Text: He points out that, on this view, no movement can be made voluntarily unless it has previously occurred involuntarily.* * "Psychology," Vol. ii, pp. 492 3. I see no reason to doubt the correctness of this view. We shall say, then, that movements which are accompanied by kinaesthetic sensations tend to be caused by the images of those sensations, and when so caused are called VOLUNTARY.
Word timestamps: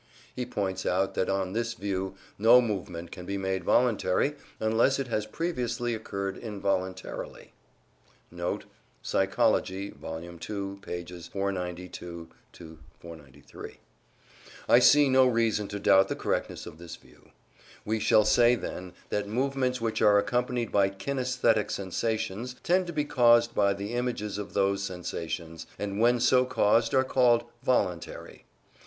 He 0.35 0.47
points 0.47 0.83
out 0.83 1.13
that, 1.13 1.29
on 1.29 1.53
this 1.53 1.75
view, 1.75 2.15
no 2.39 2.59
movement 2.59 3.11
can 3.11 3.27
be 3.27 3.37
made 3.37 3.63
voluntarily 3.63 4.33
unless 4.59 4.97
it 4.97 5.09
has 5.09 5.27
previously 5.27 5.93
occurred 5.93 6.37
involuntarily.* 6.39 7.53
* 8.39 9.03
"Psychology," 9.03 9.91
Vol. 9.91 10.21
ii, 10.23 10.29
pp. 10.31 11.29
492 11.31 12.29
3. 13.45 13.79
I 14.67 14.79
see 14.79 15.07
no 15.07 15.27
reason 15.27 15.67
to 15.67 15.77
doubt 15.77 16.07
the 16.07 16.15
correctness 16.15 16.65
of 16.65 16.79
this 16.79 16.95
view. 16.95 17.29
We 17.85 17.99
shall 17.99 18.25
say, 18.25 18.55
then, 18.55 18.93
that 19.09 19.27
movements 19.27 19.79
which 19.81 20.01
are 20.01 20.17
accompanied 20.17 20.71
by 20.71 20.89
kinaesthetic 20.89 21.69
sensations 21.69 22.55
tend 22.63 22.87
to 22.87 22.93
be 22.93 23.05
caused 23.05 23.53
by 23.53 23.75
the 23.75 23.93
images 23.93 24.39
of 24.39 24.55
those 24.55 24.81
sensations, 24.81 25.67
and 25.77 25.99
when 25.99 26.19
so 26.19 26.43
caused 26.43 26.95
are 26.95 27.03
called 27.03 27.43
VOLUNTARY. 27.61 28.45